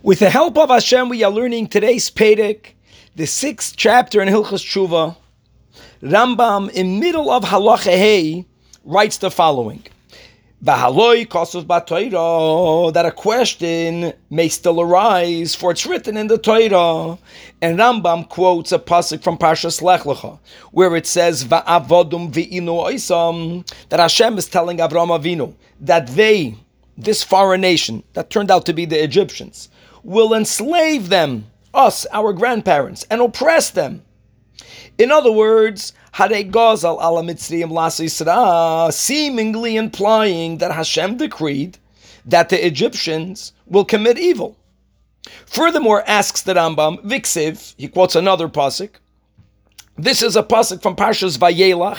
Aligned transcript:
With 0.00 0.20
the 0.20 0.30
help 0.30 0.56
of 0.56 0.68
Hashem, 0.70 1.08
we 1.08 1.24
are 1.24 1.30
learning 1.30 1.66
today's 1.66 2.08
Perek, 2.08 2.74
the 3.16 3.26
sixth 3.26 3.74
chapter 3.76 4.22
in 4.22 4.28
Hilchas 4.28 4.62
Tshuva. 4.62 5.16
Rambam, 6.00 6.70
in 6.70 7.00
middle 7.00 7.32
of 7.32 7.42
Halacha 7.42 7.90
Hey, 7.90 8.46
writes 8.84 9.18
the 9.18 9.28
following. 9.28 9.82
That 10.62 10.84
a 13.04 13.10
question 13.10 14.12
may 14.30 14.48
still 14.48 14.80
arise, 14.80 15.56
for 15.56 15.72
it's 15.72 15.84
written 15.84 16.16
in 16.16 16.28
the 16.28 16.38
Torah. 16.38 17.18
And 17.60 17.76
Rambam 17.76 18.28
quotes 18.28 18.70
a 18.70 18.78
pasuk 18.78 19.24
from 19.24 19.36
Parshas 19.36 19.82
Lech 19.82 20.02
Lecha, 20.02 20.38
where 20.70 20.94
it 20.94 21.08
says 21.08 21.48
that 21.48 21.64
Hashem 23.90 24.38
is 24.38 24.46
telling 24.46 24.78
Avram 24.78 25.08
Avinu 25.08 25.54
that 25.80 26.06
they, 26.06 26.54
this 26.96 27.24
foreign 27.24 27.62
nation 27.62 28.04
that 28.12 28.30
turned 28.30 28.52
out 28.52 28.64
to 28.66 28.72
be 28.72 28.84
the 28.84 29.02
Egyptians, 29.02 29.68
will 30.08 30.32
enslave 30.32 31.10
them, 31.10 31.44
us, 31.74 32.06
our 32.12 32.32
grandparents, 32.32 33.04
and 33.10 33.20
oppress 33.20 33.68
them. 33.68 34.02
In 34.96 35.12
other 35.12 35.30
words, 35.30 35.92
seemingly 38.90 39.76
implying 39.76 40.58
that 40.58 40.72
Hashem 40.72 41.18
decreed 41.18 41.78
that 42.24 42.48
the 42.48 42.66
Egyptians 42.66 43.52
will 43.66 43.84
commit 43.84 44.18
evil. 44.18 44.56
Furthermore, 45.44 46.02
asks 46.06 46.40
the 46.40 46.54
Rambam, 46.54 47.04
Viksiv, 47.04 47.74
he 47.76 47.86
quotes 47.86 48.16
another 48.16 48.48
pasuk. 48.48 48.92
This 49.98 50.22
is 50.22 50.36
a 50.36 50.42
pasuk 50.42 50.80
from 50.80 50.96
Parshas 50.96 51.36
Vayelach, 51.36 51.98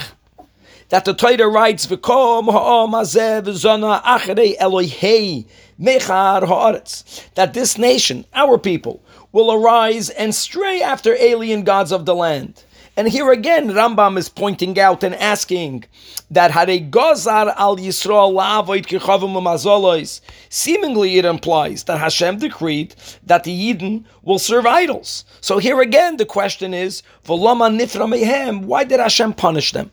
that 0.89 1.05
the 1.05 1.13
Torah 1.13 1.47
writes, 1.47 1.85
"V'kom 1.87 2.51
ha'omazev 2.51 3.53
zona 3.53 4.01
achrei 4.05 4.57
Elohei 4.57 5.45
mechar 5.81 6.43
haaretz," 6.43 7.03
that 7.35 7.53
this 7.53 7.77
nation, 7.77 8.25
our 8.33 8.57
people, 8.57 9.01
will 9.31 9.51
arise 9.51 10.09
and 10.09 10.33
stray 10.33 10.81
after 10.81 11.15
alien 11.15 11.63
gods 11.63 11.91
of 11.91 12.05
the 12.05 12.15
land. 12.15 12.63
And 12.97 13.07
here 13.07 13.31
again, 13.31 13.69
Rambam 13.69 14.17
is 14.17 14.27
pointing 14.27 14.77
out 14.77 15.03
and 15.03 15.15
asking 15.15 15.85
that 16.31 16.51
Hare 16.51 16.79
Gozar 16.79 17.53
al 17.55 17.77
Yisrael 17.77 18.33
la'avoid 18.33 18.87
kichavim. 18.87 20.19
Seemingly, 20.49 21.17
it 21.17 21.23
implies 21.23 21.83
that 21.85 21.99
Hashem 21.99 22.39
decreed 22.39 22.95
that 23.25 23.45
the 23.45 23.73
Yidden 23.73 24.03
will 24.23 24.39
serve 24.39 24.65
idols. 24.65 25.23
So 25.39 25.59
here 25.59 25.79
again, 25.79 26.17
the 26.17 26.25
question 26.25 26.73
is, 26.73 27.01
V'lama 27.25 27.69
nifra 27.73 28.05
mehem, 28.05 28.65
why 28.65 28.83
did 28.83 28.99
Hashem 28.99 29.31
punish 29.33 29.71
them? 29.71 29.91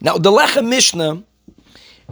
Now, 0.00 0.18
the 0.18 0.30
Lechem 0.30 0.68
Mishnah 0.68 1.24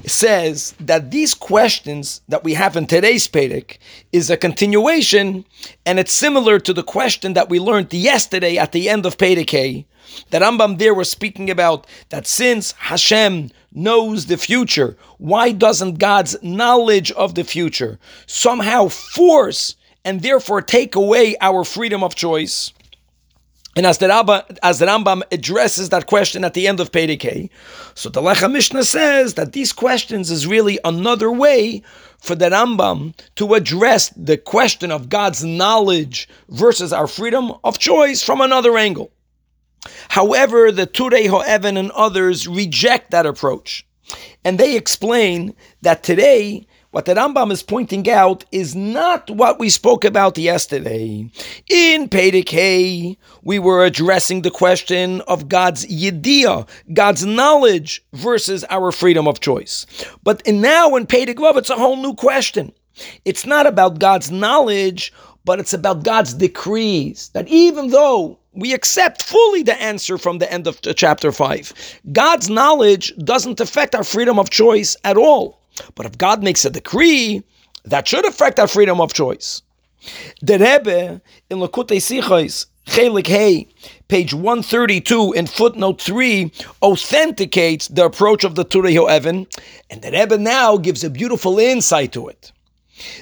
says 0.05 0.75
that 0.79 1.11
these 1.11 1.35
questions 1.35 2.21
that 2.29 2.45
we 2.45 2.55
have 2.55 2.77
in 2.77 2.87
today's 2.87 3.27
Perek 3.27 3.79
is 4.13 4.29
a 4.29 4.37
continuation, 4.37 5.45
and 5.87 5.99
it's 5.99 6.13
similar 6.13 6.59
to 6.59 6.75
the 6.75 6.83
question 6.83 7.33
that 7.33 7.49
we 7.49 7.59
learned 7.59 7.93
yesterday 7.95 8.59
at 8.59 8.73
the 8.73 8.89
end 8.89 9.07
of 9.07 9.17
Pedic 9.17 9.55
A. 9.55 9.87
That 10.31 10.43
Rambam 10.43 10.79
there 10.79 10.95
was 10.95 11.11
speaking 11.11 11.51
about 11.51 11.87
that 12.11 12.27
since 12.27 12.73
Hashem 12.73 13.51
knows 13.73 14.27
the 14.27 14.37
future, 14.37 14.97
why 15.19 15.53
doesn't 15.53 15.99
God's 15.99 16.37
knowledge 16.43 17.11
of 17.13 17.35
the 17.35 17.45
future 17.45 17.99
somehow 18.27 18.89
force 18.89 19.77
and 20.05 20.23
therefore 20.23 20.63
take 20.63 20.95
away 20.95 21.37
our 21.41 21.65
freedom 21.65 22.05
of 22.05 22.15
choice? 22.15 22.73
And 23.77 23.85
as 23.85 23.99
the, 23.99 24.09
Rabba, 24.09 24.47
as 24.63 24.79
the 24.79 24.87
Rambam 24.87 25.23
addresses 25.31 25.91
that 25.91 26.07
question 26.07 26.45
at 26.45 26.55
the 26.55 26.67
end 26.67 26.81
of 26.81 26.93
Perikei, 26.93 27.51
so 27.95 28.09
the 28.09 28.23
Lechem 28.23 28.53
Mishnah 28.53 28.85
says 28.85 29.35
that 29.35 29.53
these 29.53 29.75
questions 29.75 30.31
is 30.31 30.47
really 30.47 30.79
another 30.83 31.31
way 31.31 31.83
for 32.19 32.35
the 32.35 32.49
Rambam 32.49 33.15
to 33.37 33.53
address 33.53 34.09
the 34.17 34.39
question 34.39 34.91
of 34.91 35.11
God's 35.11 35.45
knowledge 35.45 36.27
versus 36.49 36.91
our 36.91 37.07
freedom 37.07 37.53
of 37.65 37.79
choice 37.79 38.23
from 38.23 38.41
another 38.41 38.79
angle. 38.79 39.13
However, 40.09 40.73
the 40.73 40.87
Turei 40.87 41.29
Ho'even 41.29 41.77
and 41.77 41.91
others 41.91 42.49
reject 42.49 43.11
that 43.11 43.27
approach. 43.27 43.87
And 44.43 44.59
they 44.59 44.75
explain 44.75 45.55
that 45.83 46.03
today 46.03 46.67
what 46.91 47.05
the 47.05 47.15
Rambam 47.15 47.51
is 47.51 47.63
pointing 47.63 48.09
out 48.11 48.45
is 48.53 48.75
not 48.75 49.29
what 49.31 49.59
we 49.59 49.69
spoke 49.69 50.05
about 50.05 50.39
yesterday. 50.39 51.31
In 51.69 52.09
Perikei, 52.09 53.17
we 53.43 53.59
were 53.59 53.85
addressing 53.85 54.43
the 54.43 54.51
question 54.51 55.21
of 55.23 55.49
God's 55.49 55.85
yediyah, 55.87 56.67
God's 56.93 57.27
knowledge 57.27 58.05
versus 58.15 58.65
our 58.71 58.93
freedom 58.93 59.29
of 59.29 59.41
choice. 59.41 59.85
But 60.23 60.47
now 60.47 60.95
in 60.95 61.07
Love, 61.39 61.57
it's 61.57 61.71
a 61.71 61.75
whole 61.77 61.97
new 61.97 62.15
question. 62.15 62.73
It's 63.25 63.45
not 63.45 63.67
about 63.67 63.99
God's 63.99 64.31
knowledge, 64.31 65.13
but 65.45 65.61
it's 65.61 65.75
about 65.75 66.03
God's 66.03 66.35
decrees. 66.35 67.29
That 67.35 67.47
even 67.49 67.89
though 67.89 68.39
we 68.53 68.73
accept 68.73 69.23
fully 69.23 69.63
the 69.63 69.81
answer 69.83 70.17
from 70.17 70.39
the 70.39 70.51
end 70.51 70.67
of 70.67 70.81
chapter 70.97 71.31
5, 71.31 72.01
God's 72.13 72.49
knowledge 72.49 73.15
doesn't 73.19 73.61
affect 73.61 73.95
our 73.95 74.05
freedom 74.05 74.39
of 74.39 74.49
choice 74.49 74.97
at 75.05 75.19
all. 75.19 75.61
But 75.95 76.07
if 76.07 76.19
God 76.19 76.43
makes 76.43 76.65
a 76.65 76.71
decree, 76.71 77.43
that 77.85 78.09
should 78.09 78.27
affect 78.27 78.59
our 78.59 78.69
freedom 78.69 79.01
of 79.01 79.13
choice. 79.13 79.63
The 80.43 80.59
Rebbe 80.59 81.21
in 81.51 81.59
Likkutei 81.59 81.99
Sichos, 81.99 82.67
Chelik 82.87 83.27
Hey, 83.27 83.69
page 84.09 84.33
132 84.33 85.33
in 85.33 85.47
footnote 85.47 86.01
3, 86.01 86.53
authenticates 86.83 87.89
the 87.89 88.05
approach 88.05 88.45
of 88.45 88.55
the 88.55 88.65
Turei 88.65 88.95
Ho'even, 88.95 89.47
and 89.91 90.03
the 90.03 90.13
Rebbe 90.13 90.39
now 90.39 90.77
gives 90.77 91.03
a 91.03 91.11
beautiful 91.11 91.59
insight 91.59 92.13
to 92.13 92.29
it 92.29 92.53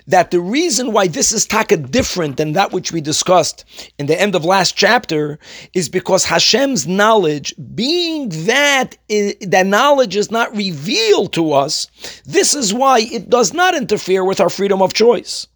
that 0.06 0.30
the 0.30 0.40
reason 0.40 0.92
why 0.92 1.06
this 1.06 1.32
is 1.32 1.46
taka 1.46 1.76
different 1.76 2.36
than 2.36 2.52
that 2.52 2.72
which 2.72 2.92
we 2.92 3.00
discussed 3.00 3.64
in 3.98 4.06
the 4.06 4.20
end 4.20 4.34
of 4.34 4.44
last 4.44 4.76
chapter 4.76 5.38
is 5.72 5.88
because 5.88 6.24
Hashem's 6.24 6.86
knowledge, 6.86 7.54
being 7.74 8.28
that 8.46 8.96
that 9.08 9.66
knowledge 9.66 10.16
is 10.16 10.30
not 10.30 10.54
revealed 10.56 11.32
to 11.34 11.52
us, 11.52 11.88
this 12.24 12.54
is 12.54 12.72
why 12.72 13.00
it 13.00 13.30
does 13.30 13.52
not 13.52 13.74
interfere 13.74 14.24
with 14.24 14.40
our 14.40 14.50
freedom 14.50 14.82
of 14.82 14.92
choice. 14.92 15.46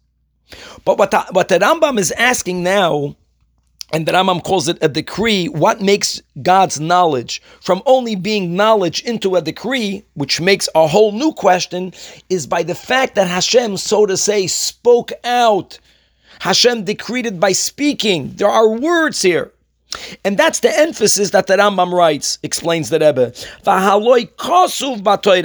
But 0.85 0.97
what 0.97 1.11
the, 1.11 1.21
what 1.31 1.49
the 1.49 1.59
Rambam 1.59 1.99
is 1.99 2.11
asking 2.11 2.63
now 2.63 3.15
and 3.91 4.05
the 4.05 4.11
Rambam 4.11 4.43
calls 4.43 4.67
it 4.67 4.77
a 4.81 4.87
decree. 4.87 5.47
What 5.47 5.81
makes 5.81 6.21
God's 6.41 6.79
knowledge 6.79 7.41
from 7.61 7.81
only 7.85 8.15
being 8.15 8.55
knowledge 8.55 9.01
into 9.03 9.35
a 9.35 9.41
decree, 9.41 10.03
which 10.13 10.39
makes 10.39 10.69
a 10.75 10.87
whole 10.87 11.11
new 11.11 11.33
question, 11.33 11.93
is 12.29 12.47
by 12.47 12.63
the 12.63 12.75
fact 12.75 13.15
that 13.15 13.27
Hashem, 13.27 13.77
so 13.77 14.05
to 14.05 14.17
say, 14.17 14.47
spoke 14.47 15.11
out. 15.23 15.79
Hashem 16.39 16.85
decreed 16.85 17.25
it 17.25 17.39
by 17.39 17.51
speaking. 17.51 18.33
There 18.35 18.49
are 18.49 18.69
words 18.69 19.21
here. 19.21 19.51
And 20.23 20.37
that's 20.37 20.59
the 20.59 20.77
emphasis 20.77 21.31
that 21.31 21.47
the 21.47 21.57
Rambam 21.57 21.91
writes, 21.91 22.37
explains 22.43 22.89
the 22.89 22.99
Rebbe. 22.99 23.33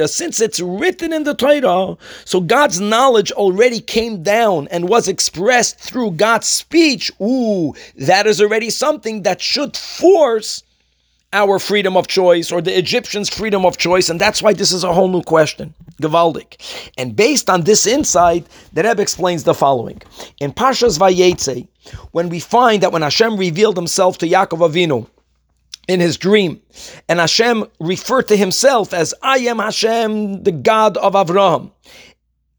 Since 0.09 0.41
it's 0.41 0.60
written 0.60 1.12
in 1.12 1.25
the 1.25 1.34
Torah, 1.34 1.97
so 2.25 2.41
God's 2.41 2.81
knowledge 2.81 3.32
already 3.32 3.81
came 3.81 4.22
down 4.22 4.69
and 4.69 4.88
was 4.88 5.09
expressed 5.09 5.78
through 5.78 6.12
God's 6.12 6.47
speech. 6.47 7.10
Ooh, 7.20 7.75
that 7.97 8.26
is 8.26 8.41
already 8.41 8.70
something 8.70 9.22
that 9.22 9.41
should 9.41 9.76
force 9.76 10.62
our 11.34 11.59
freedom 11.59 11.97
of 11.97 12.06
choice 12.06 12.50
or 12.50 12.62
the 12.62 12.77
Egyptians' 12.78 13.28
freedom 13.28 13.67
of 13.67 13.77
choice, 13.77 14.09
and 14.09 14.21
that's 14.21 14.43
why 14.43 14.55
this 14.55 14.72
is 14.72 14.84
a 14.84 14.93
whole 14.93 15.09
new 15.09 15.22
question. 15.22 15.75
Gevaldik. 16.00 16.56
And 16.97 17.15
based 17.15 17.50
on 17.50 17.62
this 17.62 17.87
insight, 17.87 18.47
the 18.72 18.83
Rebbe 18.83 19.03
explains 19.03 19.45
the 19.45 19.55
following. 19.55 20.00
In 20.41 20.53
Parshas 20.53 20.99
Vayetze, 20.99 21.69
when 22.12 22.28
we 22.31 22.41
find 22.41 22.83
that 22.83 22.93
when 22.93 23.03
Hashem 23.03 23.37
revealed 23.37 23.77
himself 23.77 24.17
to 24.19 24.28
Yaakov 24.28 24.71
Avinu, 24.71 25.06
in 25.89 26.00
his 26.00 26.17
dream. 26.17 26.61
And 27.09 27.21
Hashem 27.21 27.65
referred 27.81 28.28
to 28.28 28.37
himself 28.37 28.93
as 28.93 29.15
I 29.22 29.39
am 29.39 29.59
Hashem, 29.59 30.43
the 30.43 30.53
God 30.53 30.97
of 30.97 31.15
Avraham, 31.15 31.71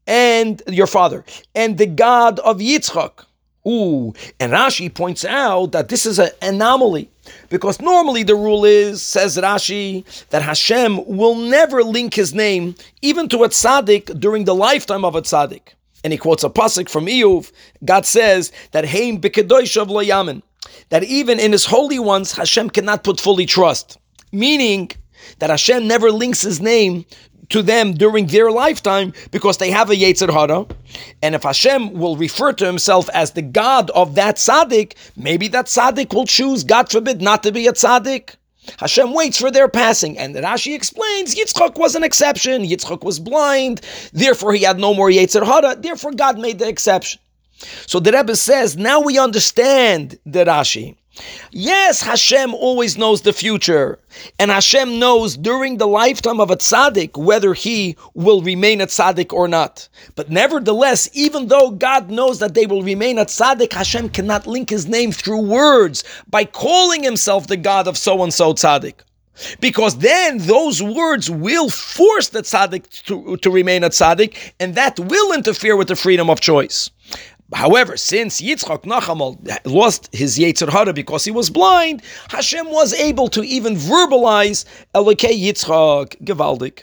and 0.06 0.62
your 0.68 0.86
father, 0.86 1.24
and 1.54 1.78
the 1.78 1.86
God 1.86 2.38
of 2.40 2.58
Yitzchak. 2.58 3.25
Ooh, 3.66 4.14
and 4.38 4.52
Rashi 4.52 4.92
points 4.92 5.24
out 5.24 5.72
that 5.72 5.88
this 5.88 6.06
is 6.06 6.18
an 6.20 6.30
anomaly 6.40 7.10
because 7.48 7.80
normally 7.80 8.22
the 8.22 8.36
rule 8.36 8.64
is, 8.64 9.02
says 9.02 9.36
Rashi, 9.36 10.04
that 10.28 10.42
Hashem 10.42 11.04
will 11.06 11.34
never 11.34 11.82
link 11.82 12.14
his 12.14 12.32
name 12.32 12.76
even 13.02 13.28
to 13.30 13.42
a 13.42 13.48
tzaddik 13.48 14.20
during 14.20 14.44
the 14.44 14.54
lifetime 14.54 15.04
of 15.04 15.16
a 15.16 15.22
tzaddik. 15.22 15.74
And 16.04 16.12
he 16.12 16.18
quotes 16.18 16.44
a 16.44 16.50
pasuk 16.50 16.88
from 16.88 17.06
Iyuv. 17.06 17.50
God 17.84 18.06
says 18.06 18.52
that 18.70 18.84
Haim 18.84 19.20
b'kedoishav 19.20 19.88
lo 19.88 20.04
yamin, 20.04 20.42
that 20.90 21.02
even 21.02 21.40
in 21.40 21.50
his 21.50 21.64
holy 21.64 21.98
ones 21.98 22.32
Hashem 22.32 22.70
cannot 22.70 23.02
put 23.02 23.20
fully 23.20 23.46
trust, 23.46 23.98
meaning 24.30 24.92
that 25.40 25.50
Hashem 25.50 25.88
never 25.88 26.12
links 26.12 26.42
his 26.42 26.60
name 26.60 27.04
to 27.50 27.62
them 27.62 27.94
during 27.94 28.26
their 28.26 28.50
lifetime 28.50 29.12
because 29.30 29.58
they 29.58 29.70
have 29.70 29.90
a 29.90 29.94
Yetzer 29.94 30.32
Hara. 30.32 30.66
And 31.22 31.34
if 31.34 31.42
Hashem 31.42 31.92
will 31.92 32.16
refer 32.16 32.52
to 32.54 32.66
himself 32.66 33.08
as 33.10 33.32
the 33.32 33.42
God 33.42 33.90
of 33.90 34.14
that 34.14 34.36
tzaddik, 34.36 34.94
maybe 35.16 35.48
that 35.48 35.66
tzaddik 35.66 36.12
will 36.14 36.26
choose, 36.26 36.64
God 36.64 36.90
forbid, 36.90 37.20
not 37.20 37.42
to 37.42 37.52
be 37.52 37.66
a 37.66 37.72
tzaddik. 37.72 38.36
Hashem 38.78 39.14
waits 39.14 39.38
for 39.38 39.50
their 39.50 39.68
passing. 39.68 40.18
And 40.18 40.34
the 40.34 40.40
Rashi 40.40 40.74
explains 40.74 41.34
Yitzchak 41.34 41.76
was 41.76 41.94
an 41.94 42.02
exception. 42.02 42.62
Yitzchak 42.62 43.04
was 43.04 43.20
blind, 43.20 43.80
therefore 44.12 44.54
he 44.54 44.64
had 44.64 44.78
no 44.78 44.92
more 44.92 45.08
Yetzer 45.08 45.44
Hara, 45.44 45.76
therefore 45.76 46.12
God 46.12 46.38
made 46.38 46.58
the 46.58 46.68
exception. 46.68 47.20
So 47.86 48.00
the 48.00 48.12
Rebbe 48.12 48.36
says, 48.36 48.76
now 48.76 49.00
we 49.00 49.18
understand 49.18 50.18
the 50.26 50.44
Rashi. 50.44 50.96
Yes, 51.50 52.02
Hashem 52.02 52.54
always 52.54 52.98
knows 52.98 53.22
the 53.22 53.32
future, 53.32 53.98
and 54.38 54.50
Hashem 54.50 54.98
knows 54.98 55.36
during 55.36 55.78
the 55.78 55.86
lifetime 55.86 56.40
of 56.40 56.50
a 56.50 56.56
tzaddik 56.56 57.16
whether 57.16 57.54
he 57.54 57.96
will 58.14 58.42
remain 58.42 58.80
a 58.80 58.86
tzaddik 58.86 59.32
or 59.32 59.48
not. 59.48 59.88
But 60.14 60.30
nevertheless, 60.30 61.08
even 61.14 61.48
though 61.48 61.70
God 61.70 62.10
knows 62.10 62.38
that 62.40 62.54
they 62.54 62.66
will 62.66 62.82
remain 62.82 63.18
a 63.18 63.24
tzaddik, 63.24 63.72
Hashem 63.72 64.10
cannot 64.10 64.46
link 64.46 64.70
his 64.70 64.86
name 64.86 65.12
through 65.12 65.42
words 65.42 66.04
by 66.28 66.44
calling 66.44 67.02
himself 67.02 67.46
the 67.46 67.56
God 67.56 67.88
of 67.88 67.96
so 67.96 68.22
and 68.22 68.32
so 68.32 68.52
tzaddik. 68.52 69.00
Because 69.60 69.98
then 69.98 70.38
those 70.38 70.82
words 70.82 71.30
will 71.30 71.68
force 71.68 72.30
the 72.30 72.42
tzaddik 72.42 72.88
to, 73.04 73.36
to 73.36 73.50
remain 73.50 73.84
a 73.84 73.90
tzaddik, 73.90 74.52
and 74.60 74.74
that 74.74 74.98
will 74.98 75.32
interfere 75.32 75.76
with 75.76 75.88
the 75.88 75.96
freedom 75.96 76.30
of 76.30 76.40
choice. 76.40 76.90
However, 77.54 77.96
since 77.96 78.40
Yitzchak 78.40 78.82
Nachamal 78.82 79.38
lost 79.64 80.08
his 80.12 80.36
Yetzer 80.36 80.68
Hara 80.68 80.92
because 80.92 81.24
he 81.24 81.30
was 81.30 81.48
blind, 81.48 82.02
Hashem 82.28 82.68
was 82.70 82.92
able 82.94 83.28
to 83.28 83.42
even 83.44 83.76
verbalize 83.76 84.64
Elokei 84.94 85.40
Yitzchak 85.40 86.20
Gevaldik. 86.24 86.82